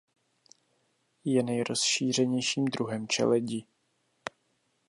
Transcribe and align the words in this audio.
Je 1.25 1.43
nejrozšířenějším 1.43 2.65
druhem 2.65 3.07
čeledi. 3.07 3.63